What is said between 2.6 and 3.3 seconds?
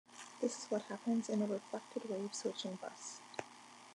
bus.